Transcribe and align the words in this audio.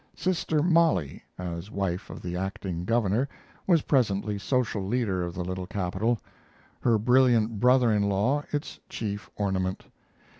"Sister 0.15 0.63
Mollie," 0.63 1.21
as 1.37 1.69
wife 1.69 2.09
of 2.09 2.23
the 2.23 2.35
acting 2.35 2.85
governor, 2.85 3.29
was 3.67 3.83
presently 3.83 4.39
social 4.39 4.83
leader 4.83 5.21
of 5.21 5.35
the 5.35 5.43
little 5.45 5.67
capital; 5.67 6.19
her 6.79 6.97
brilliant 6.97 7.59
brother 7.59 7.91
in 7.91 8.09
law 8.09 8.43
its 8.51 8.79
chief 8.89 9.29
ornament. 9.35 9.85